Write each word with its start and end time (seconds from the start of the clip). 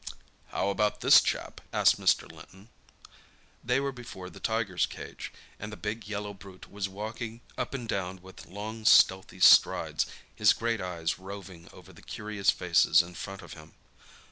"How 0.47 0.69
about 0.69 1.01
this 1.01 1.21
chap?" 1.21 1.61
asked 1.71 1.99
Mr. 2.01 2.23
Linton. 2.27 2.69
They 3.63 3.79
were 3.79 3.91
before 3.91 4.31
the 4.31 4.39
tiger's 4.39 4.87
cage, 4.87 5.31
and 5.59 5.71
the 5.71 5.77
big 5.77 6.07
yellow 6.07 6.33
brute 6.33 6.67
was 6.71 6.89
walking 6.89 7.41
up 7.55 7.75
and 7.75 7.87
down 7.87 8.19
with 8.23 8.47
long 8.47 8.83
stealthy 8.83 9.41
strides, 9.41 10.07
his 10.35 10.53
great 10.53 10.81
eyes 10.81 11.19
roving 11.19 11.69
over 11.71 11.93
the 11.93 12.01
curious 12.01 12.49
faces 12.49 13.03
in 13.03 13.13
front 13.13 13.43
of 13.43 13.53
him. 13.53 13.75